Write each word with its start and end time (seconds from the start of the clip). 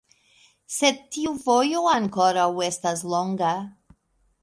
Sed 0.75 1.03
tiu 1.17 1.35
vojo 1.45 1.83
ankoraŭ 1.99 2.49
estas 2.71 3.09
longa. 3.15 3.57